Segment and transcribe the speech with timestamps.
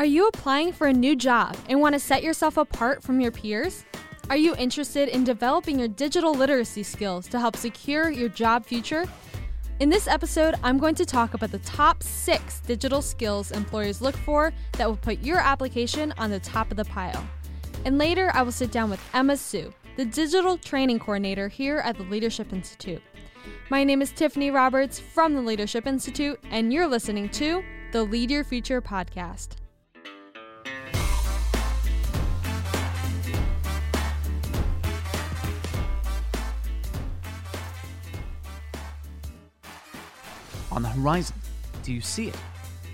[0.00, 3.30] Are you applying for a new job and want to set yourself apart from your
[3.30, 3.84] peers?
[4.30, 9.04] Are you interested in developing your digital literacy skills to help secure your job future?
[9.78, 14.16] In this episode, I'm going to talk about the top six digital skills employers look
[14.16, 17.22] for that will put your application on the top of the pile.
[17.84, 21.98] And later, I will sit down with Emma Sue, the digital training coordinator here at
[21.98, 23.02] the Leadership Institute.
[23.68, 27.62] My name is Tiffany Roberts from the Leadership Institute, and you're listening to
[27.92, 29.59] the Lead Your Future podcast.
[40.72, 41.36] On the horizon,
[41.82, 42.36] do you see it?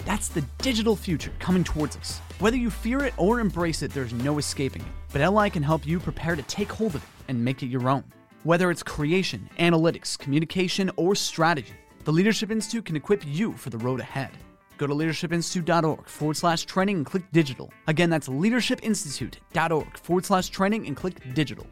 [0.04, 2.20] That's the digital future coming towards us.
[2.38, 4.88] Whether you fear it or embrace it, there's no escaping it.
[5.12, 7.88] But LI can help you prepare to take hold of it and make it your
[7.88, 8.04] own.
[8.44, 13.78] Whether it's creation, analytics, communication, or strategy, the Leadership Institute can equip you for the
[13.78, 14.30] road ahead.
[14.78, 17.72] Go to leadershipinstitute.org forward slash training and click digital.
[17.88, 21.66] Again, that's leadershipinstitute.org forward slash training and click digital.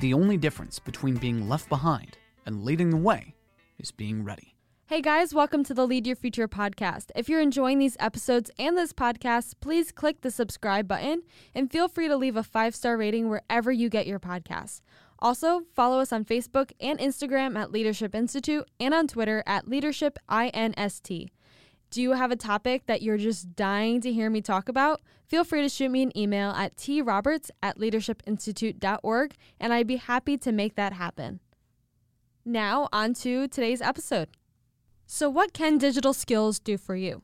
[0.00, 3.34] The only difference between being left behind and leading the way
[3.78, 4.51] is being ready.
[4.92, 7.12] Hey guys, welcome to the Lead Your Future podcast.
[7.16, 11.22] If you're enjoying these episodes and this podcast, please click the subscribe button
[11.54, 14.82] and feel free to leave a five star rating wherever you get your podcasts.
[15.18, 20.18] Also, follow us on Facebook and Instagram at Leadership Institute and on Twitter at Leadership
[20.28, 21.30] INST.
[21.88, 25.00] Do you have a topic that you're just dying to hear me talk about?
[25.24, 30.36] Feel free to shoot me an email at troberts at leadershipinstitute.org and I'd be happy
[30.36, 31.40] to make that happen.
[32.44, 34.28] Now, on to today's episode.
[35.06, 37.22] So, what can digital skills do for you?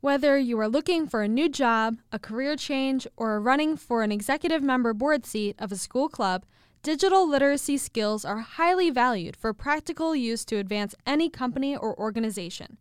[0.00, 4.02] Whether you are looking for a new job, a career change, or are running for
[4.02, 6.44] an executive member board seat of a school club,
[6.82, 12.78] digital literacy skills are highly valued for practical use to advance any company or organization.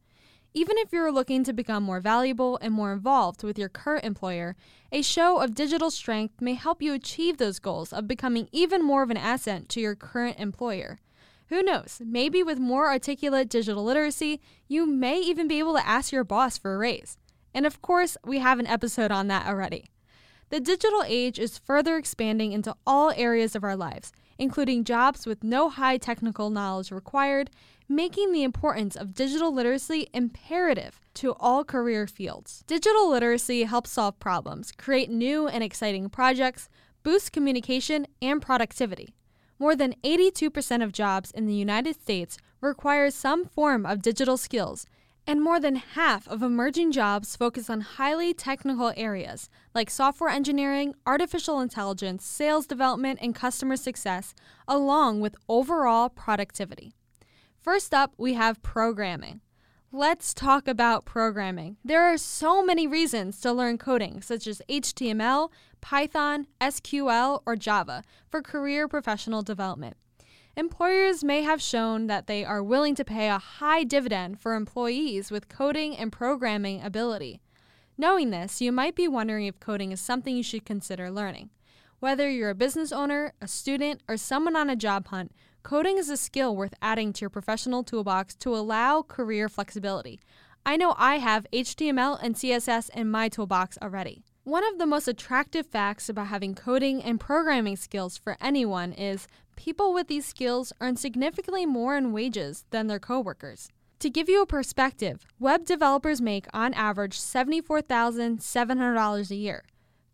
[0.54, 4.56] Even if you're looking to become more valuable and more involved with your current employer,
[4.92, 9.04] a show of digital strength may help you achieve those goals of becoming even more
[9.04, 11.00] of an asset to your current employer.
[11.50, 12.02] Who knows?
[12.04, 16.58] Maybe with more articulate digital literacy, you may even be able to ask your boss
[16.58, 17.18] for a raise.
[17.54, 19.86] And of course, we have an episode on that already.
[20.50, 25.44] The digital age is further expanding into all areas of our lives, including jobs with
[25.44, 27.50] no high technical knowledge required,
[27.88, 32.64] making the importance of digital literacy imperative to all career fields.
[32.68, 36.70] Digital literacy helps solve problems, create new and exciting projects,
[37.04, 39.14] boost communication and productivity.
[39.58, 44.86] More than 82% of jobs in the United States require some form of digital skills,
[45.26, 50.94] and more than half of emerging jobs focus on highly technical areas like software engineering,
[51.06, 54.34] artificial intelligence, sales development, and customer success,
[54.68, 56.94] along with overall productivity.
[57.58, 59.42] First up, we have programming.
[59.98, 61.78] Let's talk about programming.
[61.82, 68.04] There are so many reasons to learn coding, such as HTML, Python, SQL, or Java,
[68.28, 69.96] for career professional development.
[70.58, 75.32] Employers may have shown that they are willing to pay a high dividend for employees
[75.32, 77.40] with coding and programming ability.
[77.98, 81.52] Knowing this, you might be wondering if coding is something you should consider learning.
[82.00, 85.32] Whether you're a business owner, a student, or someone on a job hunt,
[85.66, 90.20] Coding is a skill worth adding to your professional toolbox to allow career flexibility.
[90.64, 94.24] I know I have HTML and CSS in my toolbox already.
[94.44, 99.28] One of the most attractive facts about having coding and programming skills for anyone is
[99.56, 103.70] people with these skills earn significantly more in wages than their coworkers.
[104.02, 109.64] To give you a perspective, web developers make on average $74,700 a year.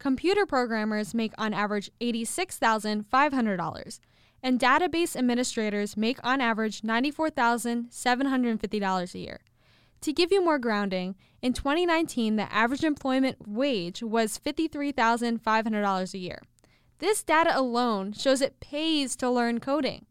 [0.02, 4.00] Computer programmers make on average $86,500
[4.42, 9.42] and database administrators make on average $94,750 a year.
[10.02, 11.14] To give you more grounding,
[11.44, 16.42] in 2019, the average employment wage was $53,500 a year.
[16.98, 20.08] This data alone shows it pays to learn coding.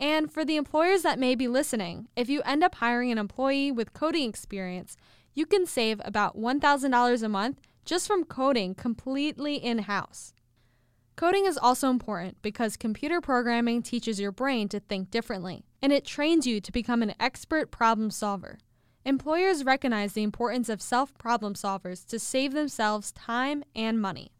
[0.00, 3.70] And for the employers that may be listening, if you end up hiring an employee
[3.70, 4.96] with coding experience,
[5.32, 10.34] you can save about $1,000 a month just from coding completely in house.
[11.16, 16.04] Coding is also important because computer programming teaches your brain to think differently, and it
[16.04, 18.58] trains you to become an expert problem solver.
[19.06, 24.32] Employers recognize the importance of self problem solvers to save themselves time and money.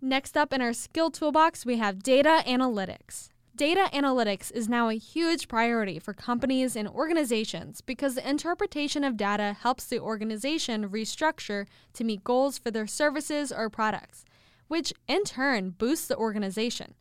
[0.00, 3.30] Next up in our skill toolbox, we have data analytics.
[3.54, 9.16] Data analytics is now a huge priority for companies and organizations because the interpretation of
[9.16, 14.24] data helps the organization restructure to meet goals for their services or products
[14.72, 16.94] which in turn boosts the organization.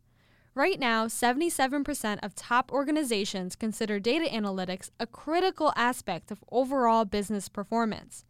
[0.54, 7.48] Right now, 77% of top organizations consider data analytics a critical aspect of overall business
[7.48, 8.26] performance.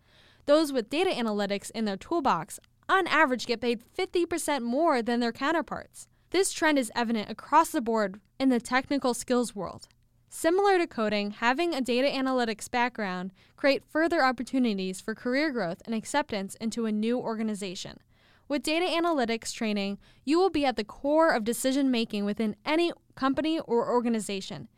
[0.45, 5.31] Those with data analytics in their toolbox on average, get paid 50% more than their
[5.31, 6.07] counterparts.
[6.31, 9.89] This trend is evident across the board in the technical skills world.
[10.29, 15.93] Similar to coding, having a data analytics background create further opportunities for career growth and
[15.93, 17.99] acceptance into a new organization.
[18.47, 22.93] With data analytics training, you will be at the core of decision making within any
[23.15, 24.69] company or organization.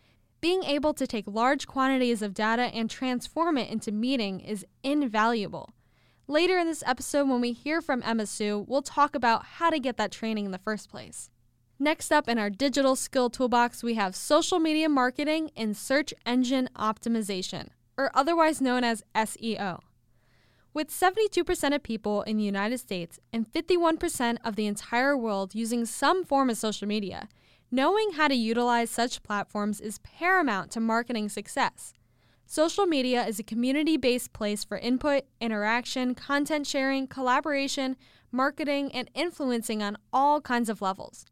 [0.41, 5.75] Being able to take large quantities of data and transform it into meaning is invaluable.
[6.27, 9.77] Later in this episode, when we hear from Emma Sue, we'll talk about how to
[9.77, 11.29] get that training in the first place.
[11.83, 16.69] Next up in our digital skill toolbox, we have social media marketing and search engine
[16.77, 19.81] optimization, or otherwise known as SEO.
[20.73, 25.85] With 72% of people in the United States and 51% of the entire world using
[25.85, 27.27] some form of social media,
[27.69, 31.91] knowing how to utilize such platforms is paramount to marketing success.
[32.45, 37.97] Social media is a community based place for input, interaction, content sharing, collaboration,
[38.31, 41.25] marketing, and influencing on all kinds of levels.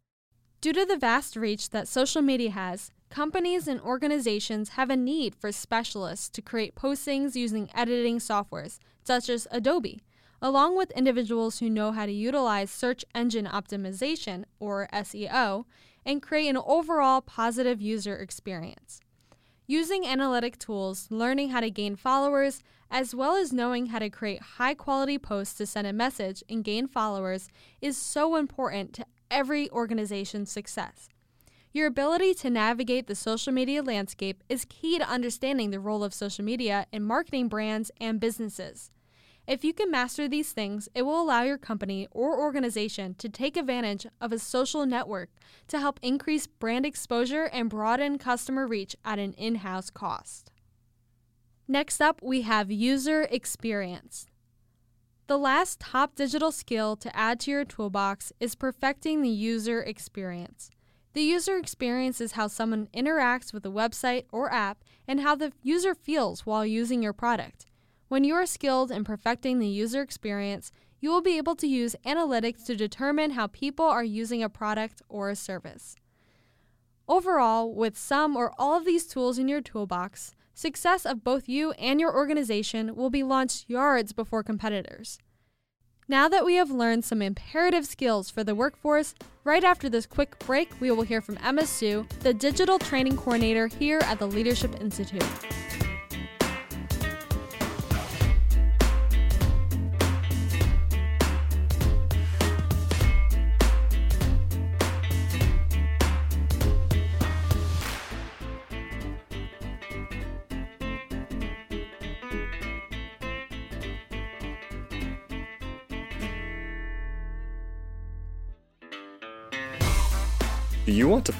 [0.61, 5.33] Due to the vast reach that social media has, companies and organizations have a need
[5.33, 10.03] for specialists to create postings using editing softwares such as Adobe,
[10.39, 15.65] along with individuals who know how to utilize search engine optimization, or SEO,
[16.05, 19.01] and create an overall positive user experience.
[19.65, 22.61] Using analytic tools, learning how to gain followers,
[22.91, 26.63] as well as knowing how to create high quality posts to send a message and
[26.63, 27.49] gain followers
[27.81, 31.09] is so important to every organization's success.
[31.73, 36.13] Your ability to navigate the social media landscape is key to understanding the role of
[36.13, 38.91] social media in marketing brands and businesses.
[39.47, 43.57] If you can master these things, it will allow your company or organization to take
[43.57, 45.29] advantage of a social network
[45.69, 50.51] to help increase brand exposure and broaden customer reach at an in house cost.
[51.67, 54.27] Next up, we have user experience.
[55.31, 60.69] The last top digital skill to add to your toolbox is perfecting the user experience.
[61.13, 65.53] The user experience is how someone interacts with a website or app and how the
[65.63, 67.65] user feels while using your product.
[68.09, 70.69] When you are skilled in perfecting the user experience,
[70.99, 75.01] you will be able to use analytics to determine how people are using a product
[75.07, 75.95] or a service.
[77.07, 81.71] Overall, with some or all of these tools in your toolbox, success of both you
[81.73, 85.19] and your organization will be launched yards before competitors.
[86.07, 90.37] Now that we have learned some imperative skills for the workforce, right after this quick
[90.39, 94.81] break, we will hear from Emma Sue, the digital training coordinator here at the Leadership
[94.81, 95.23] Institute.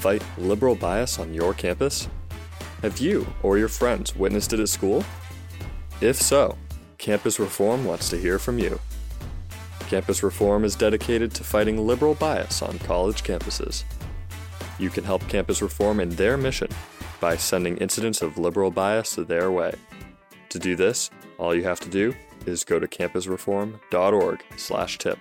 [0.02, 2.10] Fight liberal bias on your campus?
[2.82, 5.04] Have you or your friends witnessed it at school?
[6.02, 6.58] If so,
[6.98, 8.80] Campus Reform wants to hear from you.
[9.82, 13.84] Campus Reform is dedicated to fighting liberal bias on college campuses.
[14.80, 16.70] You can help Campus Reform in their mission
[17.20, 19.76] by sending incidents of liberal bias their way.
[20.50, 22.16] To do this, all you have to do
[22.48, 25.20] is go to campusreform.org/tip.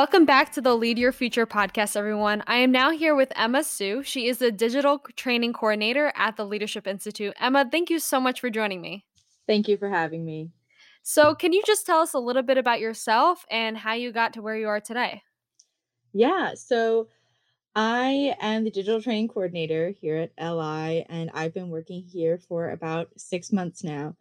[0.00, 2.42] Welcome back to the Lead Your Future podcast, everyone.
[2.46, 4.02] I am now here with Emma Sue.
[4.02, 7.34] She is the digital training coordinator at the Leadership Institute.
[7.38, 9.04] Emma, thank you so much for joining me.
[9.46, 10.52] Thank you for having me.
[11.02, 14.32] So, can you just tell us a little bit about yourself and how you got
[14.32, 15.20] to where you are today?
[16.14, 17.08] Yeah, so
[17.76, 22.70] I am the digital training coordinator here at LI, and I've been working here for
[22.70, 24.16] about six months now.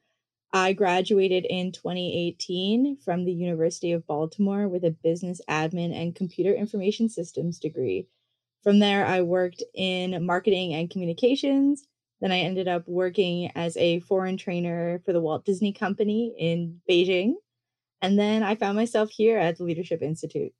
[0.52, 6.54] I graduated in 2018 from the University of Baltimore with a business admin and computer
[6.54, 8.08] information systems degree.
[8.64, 11.88] From there, I worked in marketing and communications.
[12.20, 16.82] Then I ended up working as a foreign trainer for the Walt Disney Company in
[16.90, 17.34] Beijing.
[18.02, 20.52] And then I found myself here at the Leadership Institute.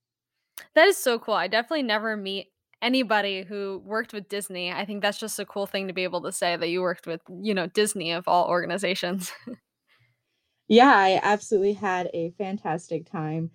[0.76, 1.34] That is so cool.
[1.34, 4.72] I definitely never meet anybody who worked with Disney.
[4.72, 7.08] I think that's just a cool thing to be able to say that you worked
[7.08, 9.32] with, you know, Disney of all organizations.
[10.70, 13.50] Yeah, I absolutely had a fantastic time.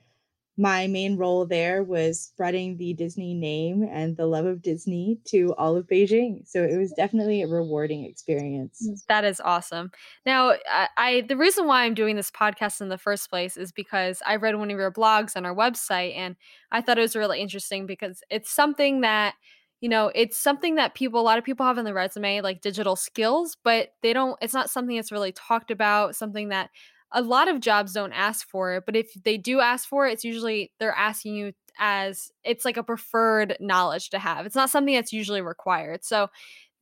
[0.57, 5.55] My main role there was spreading the Disney name and the love of Disney to
[5.57, 6.47] all of Beijing.
[6.47, 8.89] So it was definitely a rewarding experience.
[8.89, 9.93] Mm, that is awesome.
[10.27, 13.73] Now, I, I the reason why I'm doing this podcast in the first place is
[13.73, 16.37] because I read one of your blogs on our website and
[16.73, 19.35] I thought it was really interesting because it's something that
[19.81, 22.63] you know it's something that people a lot of people have in the resume like
[22.63, 26.71] digital skills but they don't it's not something that's really talked about something that
[27.15, 30.13] a lot of jobs don't ask for it, but if they do ask for it,
[30.13, 34.47] it's usually they're asking you as it's like a preferred knowledge to have.
[34.47, 36.05] It's not something that's usually required.
[36.05, 36.29] So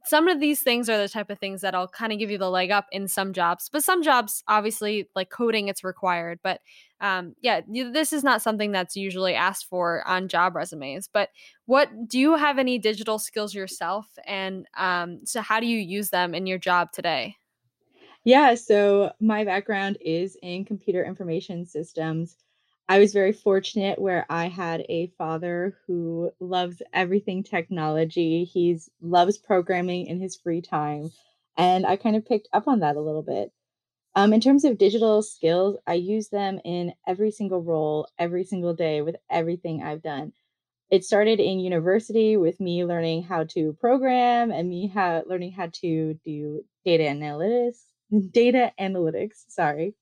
[0.04, 2.50] some of these things are the type of things that'll kind of give you the
[2.50, 6.60] leg up in some jobs but some jobs obviously like coding it's required but
[7.00, 11.28] um, yeah this is not something that's usually asked for on job resumes but
[11.66, 16.10] what do you have any digital skills yourself and um, so how do you use
[16.10, 17.36] them in your job today
[18.24, 22.36] yeah so my background is in computer information systems
[22.88, 28.44] I was very fortunate where I had a father who loves everything technology.
[28.44, 31.10] He's loves programming in his free time,
[31.56, 33.52] and I kind of picked up on that a little bit.
[34.16, 38.74] Um, in terms of digital skills, I use them in every single role, every single
[38.74, 40.32] day with everything I've done.
[40.90, 45.68] It started in university with me learning how to program and me how learning how
[45.82, 47.78] to do data analytics,
[48.30, 49.94] data analytics, sorry.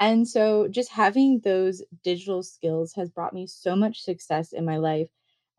[0.00, 4.76] And so just having those digital skills has brought me so much success in my
[4.76, 5.08] life.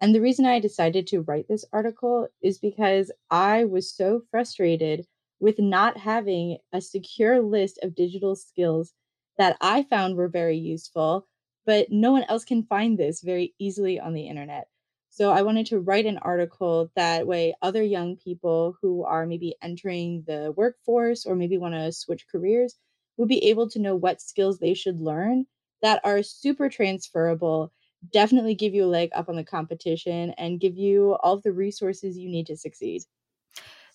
[0.01, 5.08] And the reason I decided to write this article is because I was so frustrated
[5.39, 8.93] with not having a secure list of digital skills
[9.38, 11.27] that I found were very useful,
[11.65, 14.67] but no one else can find this very easily on the internet.
[15.15, 19.55] So I wanted to write an article that way other young people who are maybe
[19.62, 22.77] entering the workforce or maybe want to switch careers
[23.15, 25.46] will be able to know what skills they should learn
[25.84, 27.72] that are super transferable,
[28.12, 32.17] definitely give you a leg up on the competition, and give you all the resources
[32.17, 33.03] you need to succeed.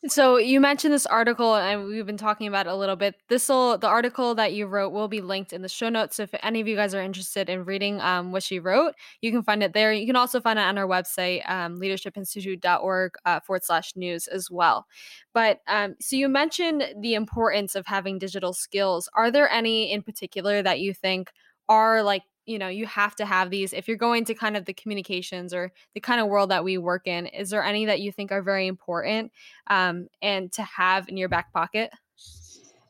[0.07, 3.17] So you mentioned this article, and we've been talking about it a little bit.
[3.29, 6.17] This will the article that you wrote will be linked in the show notes.
[6.17, 9.33] So if any of you guys are interested in reading um, what she wrote, you
[9.33, 9.93] can find it there.
[9.93, 14.49] You can also find it on our website, um, leadershipinstitute.org uh, forward slash news as
[14.49, 14.87] well.
[15.35, 19.09] But um, so you mentioned the importance of having digital skills.
[19.15, 21.33] Are there any in particular that you think
[21.69, 24.65] are like you know you have to have these if you're going to kind of
[24.65, 28.01] the communications or the kind of world that we work in is there any that
[28.01, 29.31] you think are very important
[29.69, 31.91] um, and to have in your back pocket?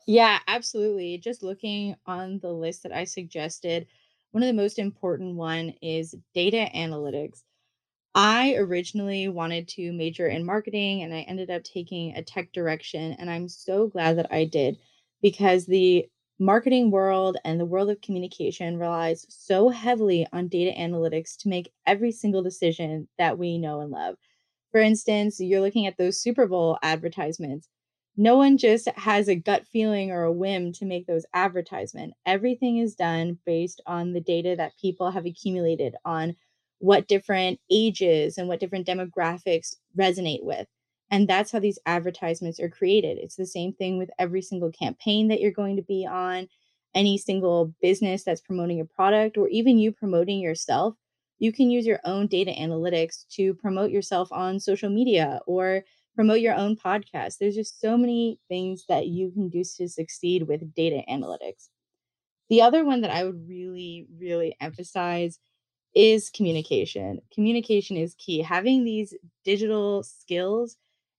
[0.07, 3.85] Yeah absolutely just looking on the list that i suggested
[4.31, 7.41] one of the most important one is data analytics.
[8.13, 13.13] I originally wanted to major in marketing and i ended up taking a tech direction
[13.19, 14.77] and i'm so glad that i did
[15.21, 16.07] because the
[16.39, 21.71] marketing world and the world of communication relies so heavily on data analytics to make
[21.85, 24.15] every single decision that we know and love.
[24.71, 27.69] For instance, you're looking at those Super Bowl advertisements.
[28.17, 32.13] No one just has a gut feeling or a whim to make those advertisement.
[32.25, 36.35] Everything is done based on the data that people have accumulated on
[36.79, 40.67] what different ages and what different demographics resonate with.
[41.11, 43.17] And that's how these advertisements are created.
[43.17, 46.47] It's the same thing with every single campaign that you're going to be on,
[46.93, 50.95] any single business that's promoting a product, or even you promoting yourself.
[51.39, 55.83] You can use your own data analytics to promote yourself on social media or
[56.15, 57.37] promote your own podcast.
[57.39, 61.69] There's just so many things that you can do to succeed with data analytics.
[62.49, 65.39] The other one that I would really, really emphasize
[65.95, 67.21] is communication.
[67.33, 68.41] Communication is key.
[68.41, 70.75] Having these digital skills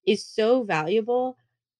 [0.06, 1.36] is so valuable.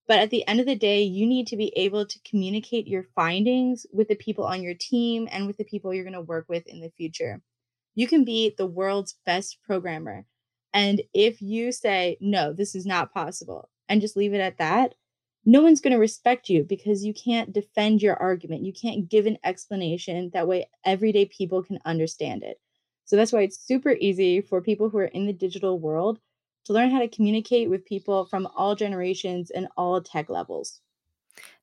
[0.07, 3.05] But at the end of the day, you need to be able to communicate your
[3.15, 6.47] findings with the people on your team and with the people you're going to work
[6.49, 7.41] with in the future.
[7.95, 10.27] You can be the world's best programmer.
[10.73, 14.95] And if you say, no, this is not possible, and just leave it at that,
[15.45, 18.65] no one's going to respect you because you can't defend your argument.
[18.65, 20.31] You can't give an explanation.
[20.33, 22.61] That way, everyday people can understand it.
[23.05, 26.21] So that's why it's super easy for people who are in the digital world
[26.65, 30.81] to learn how to communicate with people from all generations and all tech levels.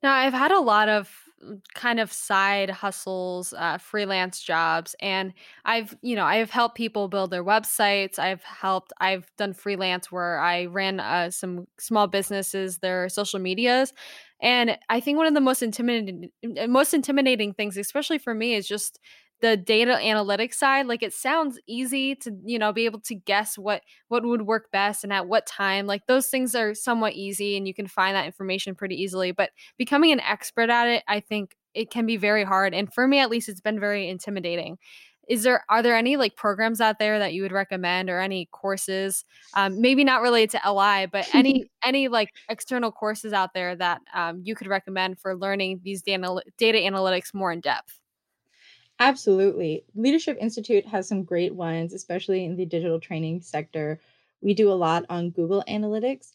[0.04, 1.12] Now, I've had a lot of
[1.44, 5.34] mm, kind of side hustles, uh, freelance jobs, and
[5.66, 8.20] I've, you know, I've helped people build their websites.
[8.20, 13.94] I've helped, I've done freelance where I ran uh, some small businesses, their social medias.
[14.40, 16.30] And I think one of the most intimidating,
[16.68, 19.00] most intimidating things, especially for me, is just
[19.42, 23.58] the data analytics side like it sounds easy to you know be able to guess
[23.58, 27.56] what what would work best and at what time like those things are somewhat easy
[27.56, 31.20] and you can find that information pretty easily but becoming an expert at it i
[31.20, 34.78] think it can be very hard and for me at least it's been very intimidating.
[35.30, 38.48] Is there are there any like programs out there that you would recommend or any
[38.52, 43.76] courses um, maybe not related to li but any any like external courses out there
[43.76, 48.00] that um, you could recommend for learning these data, data analytics more in depth
[49.00, 49.86] Absolutely.
[49.96, 54.00] Leadership Institute has some great ones, especially in the digital training sector.
[54.42, 56.34] We do a lot on Google Analytics.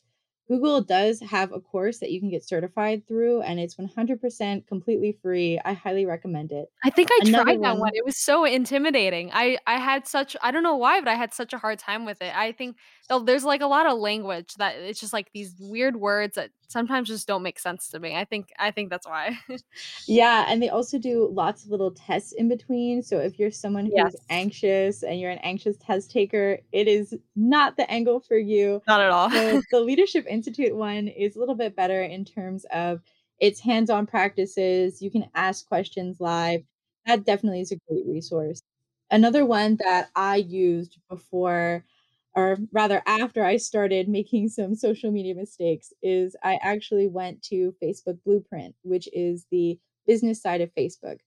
[0.48, 5.12] Google does have a course that you can get certified through, and it's 100% completely
[5.22, 5.58] free.
[5.64, 6.70] I highly recommend it.
[6.84, 7.78] I think I Another tried that one.
[7.78, 9.30] one It was so intimidating.
[9.32, 12.04] I I had such I don't know why, but I had such a hard time
[12.04, 12.34] with it.
[12.36, 12.76] I think
[13.24, 17.08] there's like a lot of language that it's just like these weird words that sometimes
[17.08, 18.16] just don't make sense to me.
[18.16, 19.38] I think I think that's why.
[20.06, 23.02] Yeah, and they also do lots of little tests in between.
[23.02, 24.16] So if you're someone who's Yes.
[24.30, 28.82] anxious and you're an anxious test taker, it is not the angle for you.
[28.86, 29.30] Not at all.
[29.70, 33.00] The Leadership Institute one is a little bit better in terms of
[33.38, 35.00] its hands-on practices.
[35.02, 36.62] You can ask questions live.
[37.06, 38.60] That definitely is a great resource.
[39.10, 41.84] Another one that I used before,
[42.34, 47.74] or rather after I started making some social media mistakes, is I actually went to
[47.82, 51.18] Facebook Blueprint, which is the business side of Facebook.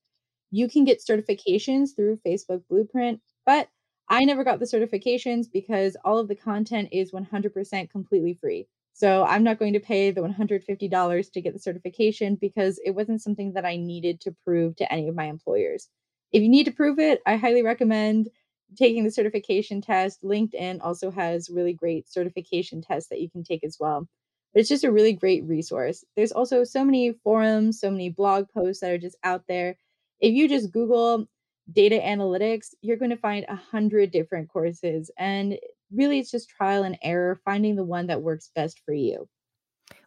[0.52, 3.70] You can get certifications through Facebook Blueprint, but
[4.10, 8.68] I never got the certifications because all of the content is 100% completely free.
[8.94, 13.22] So I'm not going to pay the $150 to get the certification because it wasn't
[13.22, 15.90] something that I needed to prove to any of my employers.
[16.32, 18.30] If you need to prove it, I highly recommend
[18.76, 20.24] taking the certification test.
[20.24, 24.08] LinkedIn also has really great certification tests that you can take as well.
[24.54, 26.04] But it's just a really great resource.
[26.16, 29.78] There's also so many forums, so many blog posts that are just out there.
[30.20, 31.28] If you just Google
[31.72, 35.12] data analytics, you're going to find a hundred different courses.
[35.18, 35.58] And
[35.92, 39.28] really, it's just trial and error, finding the one that works best for you.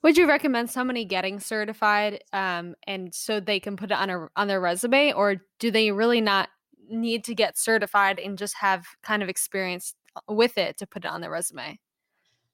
[0.02, 4.28] Would you recommend somebody getting certified, um, and so they can put it on a
[4.37, 6.48] on their resume, or do they really not
[6.88, 11.04] need to get certified and just have kind of experience uh, with it to put
[11.04, 11.78] it on their resume?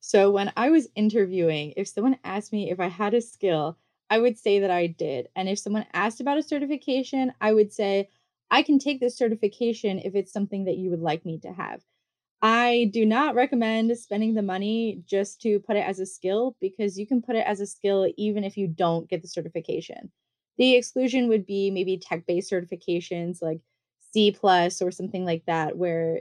[0.00, 3.78] So when I was interviewing, if someone asked me if I had a skill,
[4.10, 5.28] I would say that I did.
[5.34, 8.10] And if someone asked about a certification, I would say,
[8.50, 11.82] I can take this certification if it's something that you would like me to have.
[12.42, 16.98] I do not recommend spending the money just to put it as a skill because
[16.98, 20.12] you can put it as a skill even if you don't get the certification.
[20.58, 23.60] The exclusion would be maybe tech-based certifications like
[24.14, 26.20] C plus or something like that, where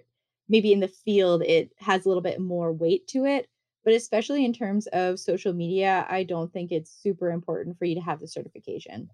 [0.49, 3.47] maybe in the field it has a little bit more weight to it.
[3.85, 7.95] But especially in terms of social media, I don't think it's super important for you
[7.95, 9.09] to have the certification.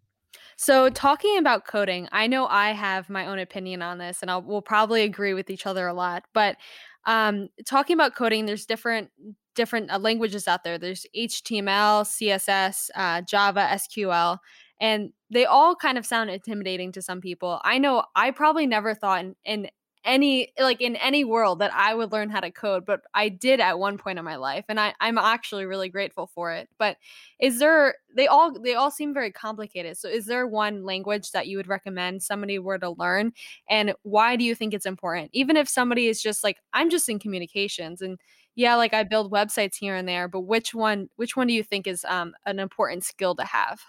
[0.58, 4.42] So, talking about coding, I know I have my own opinion on this, and I'll,
[4.42, 6.24] we'll probably agree with each other a lot.
[6.34, 6.58] But
[7.06, 9.10] um, talking about coding, there's different
[9.56, 10.78] different uh, languages out there.
[10.78, 14.38] There's HTML, CSS, uh, Java, SQL,
[14.80, 17.60] and they all kind of sound intimidating to some people.
[17.64, 19.70] I know I probably never thought in, in
[20.06, 23.60] any like in any world that I would learn how to code, but I did
[23.60, 26.70] at one point in my life, and I I'm actually really grateful for it.
[26.80, 26.98] But
[27.40, 29.98] is there they all they all seem very complicated.
[29.98, 33.34] So is there one language that you would recommend somebody were to learn
[33.70, 35.30] and why do you think it's important?
[35.34, 38.20] Even if somebody is just like I'm just in communications and
[38.56, 41.64] yeah, like I build websites here and there, but which one which one do you
[41.64, 43.80] think is um an important skill to have?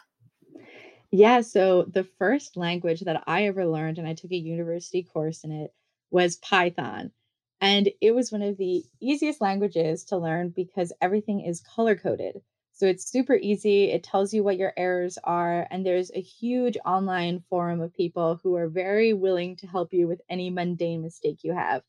[1.12, 5.44] Yeah, so the first language that I ever learned, and I took a university course
[5.44, 5.72] in it,
[6.10, 7.12] was Python.
[7.60, 12.42] And it was one of the easiest languages to learn because everything is color coded.
[12.72, 13.84] So it's super easy.
[13.90, 15.66] It tells you what your errors are.
[15.70, 20.08] And there's a huge online forum of people who are very willing to help you
[20.08, 21.82] with any mundane mistake you have.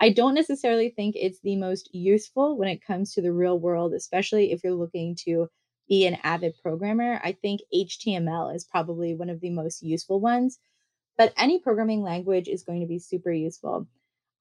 [0.00, 3.94] I don't necessarily think it's the most useful when it comes to the real world,
[3.94, 5.48] especially if you're looking to
[5.88, 7.20] be an avid programmer.
[7.24, 10.58] I think HTML is probably one of the most useful ones,
[11.16, 13.86] but any programming language is going to be super useful.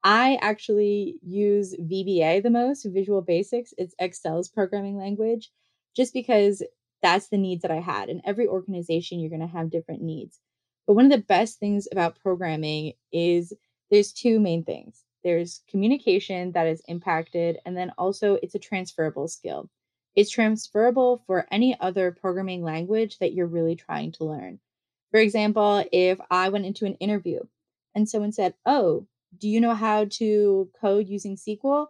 [0.03, 3.73] I actually use VBA the most, Visual Basics.
[3.77, 5.51] It's Excel's programming language,
[5.95, 6.63] just because
[7.01, 8.09] that's the needs that I had.
[8.09, 10.39] In every organization, you're going to have different needs.
[10.85, 13.53] But one of the best things about programming is
[13.91, 19.27] there's two main things there's communication that is impacted, and then also it's a transferable
[19.27, 19.69] skill.
[20.17, 24.59] It's transferable for any other programming language that you're really trying to learn.
[25.11, 27.41] For example, if I went into an interview
[27.93, 29.05] and someone said, Oh,
[29.37, 31.89] do you know how to code using SQL?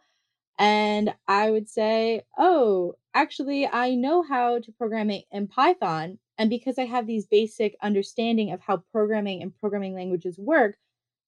[0.60, 6.20] And I would say, Oh, actually, I know how to program it in Python.
[6.38, 10.76] And because I have these basic understanding of how programming and programming languages work,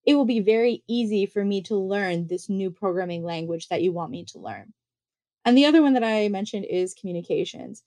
[0.06, 3.94] it will be very easy for me to learn this new programming language that you
[3.94, 4.74] want me to learn.
[5.45, 7.84] And the other one that I mentioned is communications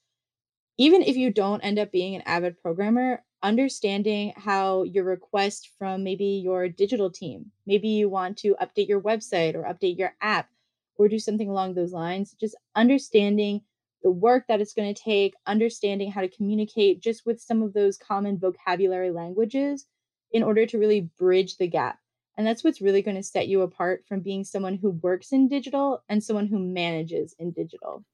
[0.78, 6.02] even if you don't end up being an avid programmer, understanding how your request from
[6.02, 10.48] maybe your digital team, maybe you want to update your website or update your app
[10.96, 13.60] or do something along those lines, just understanding
[14.02, 17.72] the work that it's going to take, understanding how to communicate just with some of
[17.72, 19.86] those common vocabulary languages
[20.32, 21.98] in order to really bridge the gap.
[22.37, 25.49] And that's what's really going to set you apart from being someone who works in
[25.49, 28.05] digital and someone who manages in digital.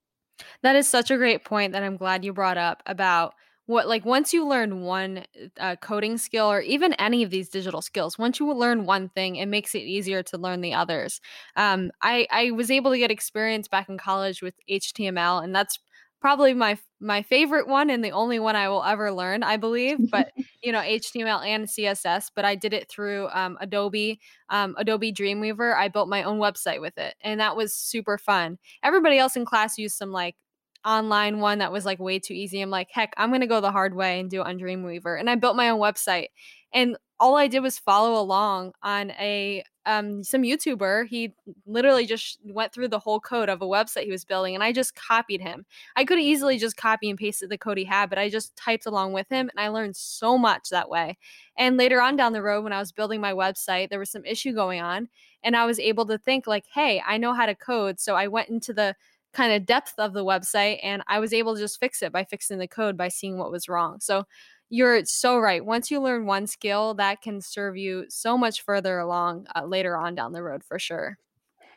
[0.63, 3.35] That is such a great point that I'm glad you brought up about
[3.67, 5.25] what like once you learn one
[5.59, 9.37] uh, coding skill or even any of these digital skills once you learn one thing
[9.37, 11.21] it makes it easier to learn the others
[11.55, 15.79] um, I, I was able to get experience back in college with html and that's
[16.21, 19.99] probably my my favorite one and the only one I will ever learn, I believe.
[20.11, 22.31] But you know, HTML and CSS.
[22.35, 25.75] But I did it through um, Adobe, um, Adobe Dreamweaver.
[25.77, 28.59] I built my own website with it, and that was super fun.
[28.83, 30.37] Everybody else in class used some like
[30.85, 32.61] online one that was like way too easy.
[32.61, 35.19] I'm like, heck, I'm gonna go the hard way and do it on Dreamweaver.
[35.19, 36.29] And I built my own website.
[36.73, 41.07] And all I did was follow along on a um, some YouTuber.
[41.09, 41.33] He
[41.67, 44.71] literally just went through the whole code of a website he was building, and I
[44.71, 45.65] just copied him.
[45.97, 48.87] I could easily just copy and pasted the code he had, but I just typed
[48.87, 51.17] along with him, and I learned so much that way.
[51.57, 54.25] And later on down the road, when I was building my website, there was some
[54.27, 55.09] issue going on,
[55.43, 58.29] and I was able to think like, "Hey, I know how to code," so I
[58.29, 58.95] went into the
[59.33, 62.25] kind of depth of the website and I was able to just fix it by
[62.25, 63.99] fixing the code by seeing what was wrong.
[64.01, 64.25] So
[64.71, 65.65] you're so right.
[65.65, 69.97] Once you learn one skill, that can serve you so much further along uh, later
[69.97, 71.19] on down the road for sure.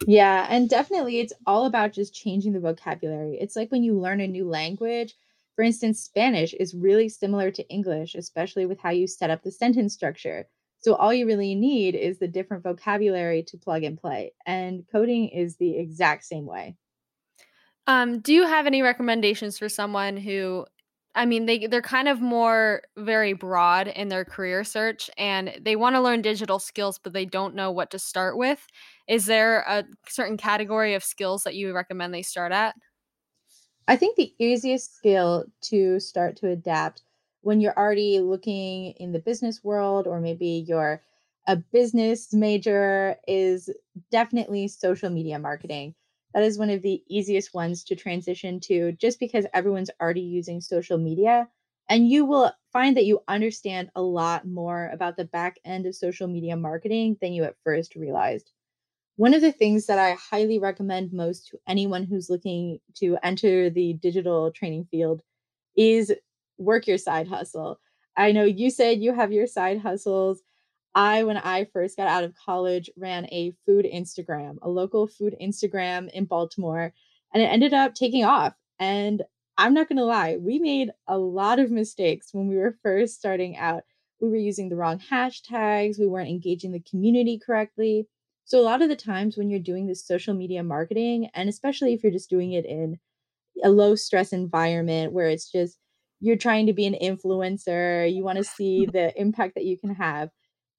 [0.08, 3.38] Yeah, and definitely it's all about just changing the vocabulary.
[3.40, 5.16] It's like when you learn a new language,
[5.56, 9.52] for instance, Spanish is really similar to English, especially with how you set up the
[9.52, 10.48] sentence structure.
[10.80, 14.34] So all you really need is the different vocabulary to plug and play.
[14.48, 16.76] And coding is the exact same way.
[17.86, 20.66] Um, do you have any recommendations for someone who
[21.14, 25.76] I mean, they they're kind of more very broad in their career search and they
[25.76, 28.66] want to learn digital skills but they don't know what to start with.
[29.08, 32.76] Is there a certain category of skills that you recommend they start at?
[33.88, 37.04] I think the easiest skill to start to adapt
[37.42, 41.04] when you're already looking in the business world or maybe you're
[41.48, 43.70] a business major is
[44.12, 45.96] definitely social media marketing
[46.34, 50.62] that is one of the easiest ones to transition to just because everyone's already using
[50.62, 51.50] social media.
[51.90, 55.96] And you will find that you understand a lot more about the back end of
[55.96, 58.52] social media marketing than you at first realized.
[59.18, 63.70] One of the things that I highly recommend most to anyone who's looking to enter
[63.70, 65.22] the digital training field
[65.76, 66.14] is
[66.58, 67.80] work your side hustle.
[68.18, 70.42] I know you said you have your side hustles.
[70.94, 75.36] I, when I first got out of college, ran a food Instagram, a local food
[75.42, 76.94] Instagram in Baltimore,
[77.34, 78.54] and it ended up taking off.
[78.80, 79.24] And
[79.58, 83.16] I'm not going to lie, we made a lot of mistakes when we were first
[83.16, 83.84] starting out.
[84.20, 88.08] We were using the wrong hashtags, we weren't engaging the community correctly.
[88.46, 91.94] So, a lot of the times when you're doing this social media marketing, and especially
[91.94, 93.00] if you're just doing it in
[93.64, 95.78] a low stress environment where it's just
[96.20, 99.96] you're trying to be an influencer, you want to see the impact that you can
[99.96, 100.30] have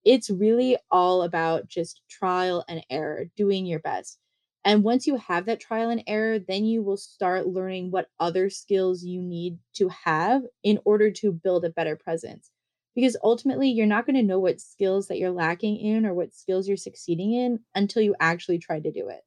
[0.04, 4.18] it's really all about just trial and error, doing your best.
[4.64, 8.48] And once you have that trial and error, then you will start learning what other
[8.48, 12.50] skills you need to have in order to build a better presence.
[12.94, 16.34] Because ultimately, you're not going to know what skills that you're lacking in or what
[16.34, 19.22] skills you're succeeding in until you actually try to do it.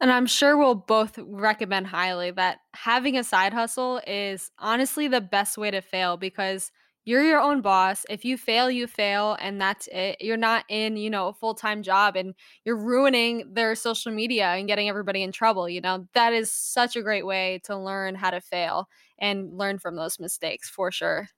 [0.00, 5.20] And I'm sure we'll both recommend highly that having a side hustle is honestly the
[5.20, 6.70] best way to fail because
[7.04, 8.06] you're your own boss.
[8.08, 10.16] If you fail, you fail, and that's it.
[10.20, 12.34] You're not in, you know, a full time job and
[12.64, 15.68] you're ruining their social media and getting everybody in trouble.
[15.68, 18.88] You know, that is such a great way to learn how to fail
[19.18, 21.28] and learn from those mistakes for sure.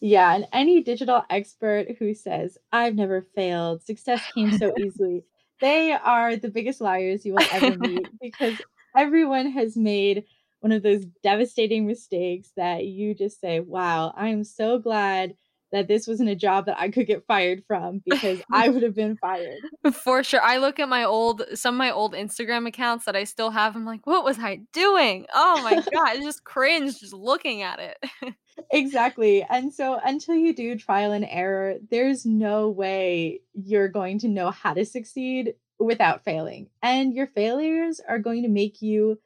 [0.00, 0.34] Yeah.
[0.34, 5.24] And any digital expert who says, I've never failed, success came so easily,
[5.60, 8.60] they are the biggest liars you will ever meet because
[8.96, 10.24] everyone has made
[10.60, 15.34] one of those devastating mistakes that you just say, wow, I'm so glad
[15.72, 18.94] that this wasn't a job that I could get fired from because I would have
[18.94, 19.58] been fired.
[19.92, 20.42] For sure.
[20.42, 23.76] I look at my old some of my old Instagram accounts that I still have.
[23.76, 25.26] I'm like, what was I doing?
[25.32, 28.34] Oh my god, I just cringe just looking at it.
[28.72, 29.46] exactly.
[29.48, 34.50] And so until you do trial and error, there's no way you're going to know
[34.50, 36.68] how to succeed without failing.
[36.82, 39.18] And your failures are going to make you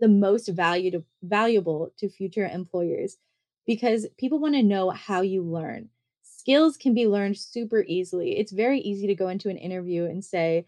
[0.00, 3.18] the most valued, valuable to future employers
[3.66, 5.90] because people want to know how you learn.
[6.22, 8.38] Skills can be learned super easily.
[8.38, 10.66] It's very easy to go into an interview and say,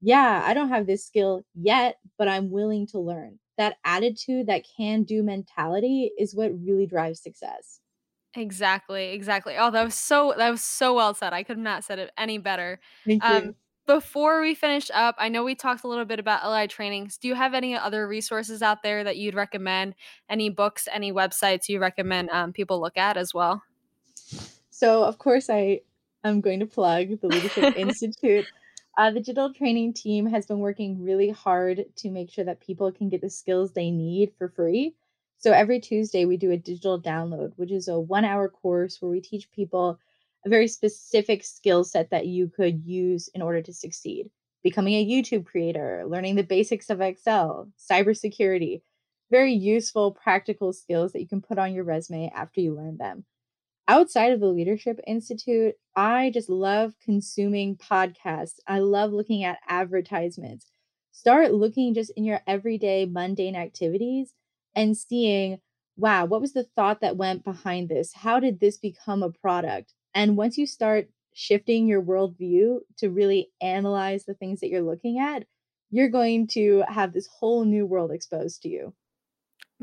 [0.00, 3.38] Yeah, I don't have this skill yet, but I'm willing to learn.
[3.58, 7.80] That attitude, that can do mentality is what really drives success.
[8.34, 9.56] Exactly, exactly.
[9.58, 11.34] Oh, that was so that was so well said.
[11.34, 12.80] I could not said it any better.
[13.06, 13.54] Thank Um, you.
[13.86, 17.16] Before we finish up, I know we talked a little bit about LI trainings.
[17.18, 19.94] Do you have any other resources out there that you'd recommend?
[20.28, 23.62] Any books, any websites you recommend um, people look at as well?
[24.70, 25.80] So, of course, I
[26.24, 28.46] am going to plug the Leadership Institute.
[28.96, 32.92] Uh, the digital training team has been working really hard to make sure that people
[32.92, 34.94] can get the skills they need for free.
[35.38, 39.10] So every Tuesday, we do a digital download, which is a one hour course where
[39.10, 39.98] we teach people
[40.44, 44.30] a very specific skill set that you could use in order to succeed.
[44.62, 48.82] Becoming a YouTube creator, learning the basics of Excel, cybersecurity,
[49.30, 53.24] very useful, practical skills that you can put on your resume after you learn them
[53.88, 58.58] outside of the Leadership Institute, I just love consuming podcasts.
[58.66, 60.70] I love looking at advertisements.
[61.10, 64.32] Start looking just in your everyday mundane activities
[64.74, 65.58] and seeing,
[65.96, 68.14] wow, what was the thought that went behind this?
[68.14, 69.92] How did this become a product?
[70.14, 75.18] And once you start shifting your worldview to really analyze the things that you're looking
[75.18, 75.44] at,
[75.90, 78.94] you're going to have this whole new world exposed to you.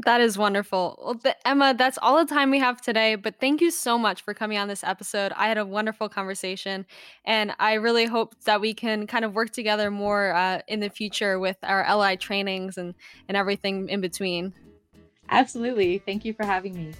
[0.05, 0.97] That is wonderful.
[1.03, 4.21] Well, th- Emma, that's all the time we have today, but thank you so much
[4.21, 5.33] for coming on this episode.
[5.35, 6.85] I had a wonderful conversation,
[7.25, 10.89] and I really hope that we can kind of work together more uh, in the
[10.89, 12.95] future with our LI trainings and,
[13.27, 14.53] and everything in between.
[15.29, 15.97] Absolutely.
[15.97, 16.93] Thank you for having me.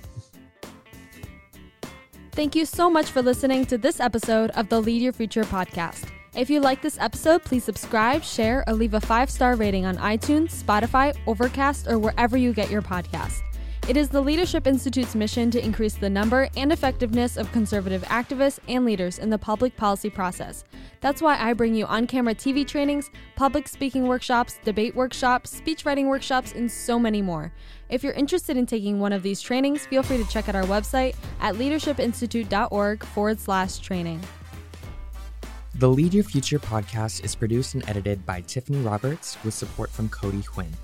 [2.32, 6.06] Thank you so much for listening to this episode of the Lead Your Future podcast.
[6.36, 9.98] If you like this episode, please subscribe, share, or leave a five star rating on
[9.98, 13.42] iTunes, Spotify, Overcast, or wherever you get your podcasts.
[13.90, 18.60] It is the Leadership Institute's mission to increase the number and effectiveness of conservative activists
[18.68, 20.64] and leaders in the public policy process.
[21.02, 25.86] That's why I bring you on camera TV trainings, public speaking workshops, debate workshops, speech
[25.86, 27.52] writing workshops, and so many more.
[27.90, 30.66] If you're interested in taking one of these trainings, feel free to check out our
[30.66, 34.22] website at leadershipinstitute.org forward slash training.
[35.74, 40.10] The Lead Your Future podcast is produced and edited by Tiffany Roberts with support from
[40.10, 40.76] Cody Quinn.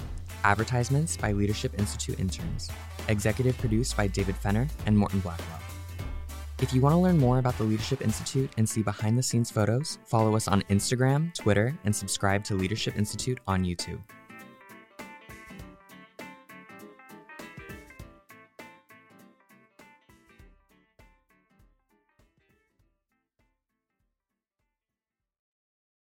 [0.46, 2.70] Advertisements by Leadership Institute interns.
[3.08, 5.60] Executive produced by David Fenner and Morton Blackwell.
[6.62, 9.50] If you want to learn more about the Leadership Institute and see behind the scenes
[9.50, 14.00] photos, follow us on Instagram, Twitter, and subscribe to Leadership Institute on YouTube.